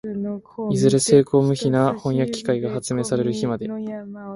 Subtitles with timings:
[0.71, 3.67] いずれ精巧無比な飜訳機械が発明される日まで、